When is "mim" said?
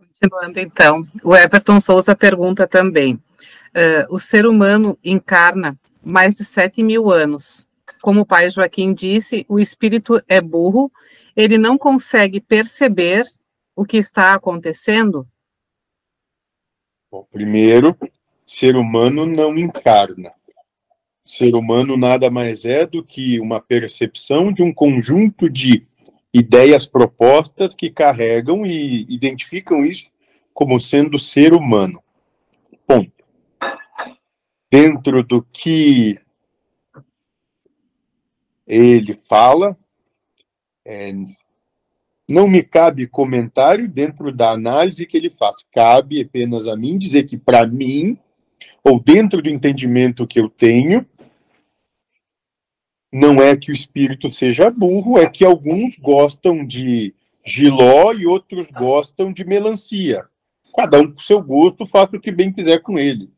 46.76-46.96, 47.66-48.16